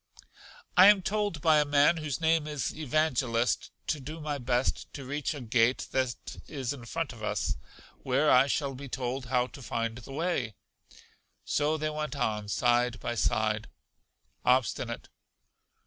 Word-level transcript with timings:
I 0.75 0.87
am 0.87 1.03
told 1.03 1.41
by 1.41 1.59
a 1.59 1.63
man 1.63 1.97
whose 1.97 2.19
name 2.19 2.47
is 2.47 2.75
Evangelist, 2.75 3.69
to 3.85 3.99
do 3.99 4.19
my 4.19 4.39
best 4.39 4.91
to 4.93 5.05
reach 5.05 5.35
a 5.35 5.41
gate 5.41 5.89
that 5.91 6.15
is 6.47 6.73
in 6.73 6.85
front 6.85 7.13
of 7.13 7.21
us, 7.21 7.55
where 8.01 8.31
I 8.31 8.47
shall 8.47 8.73
be 8.73 8.89
told 8.89 9.27
how 9.27 9.45
to 9.45 9.61
find 9.61 9.99
the 9.99 10.11
way. 10.13 10.55
So 11.45 11.77
they 11.77 11.91
went 11.91 12.15
on 12.15 12.47
side 12.47 12.99
by 12.99 13.13
side. 13.13 13.69
Obstinate. 14.43 15.07